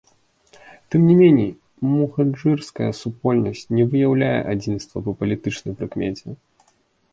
[0.93, 1.51] Тым не меней,
[1.89, 6.27] мухаджырская супольнасць не выяўляе адзінства па палітычнай прыкмеце.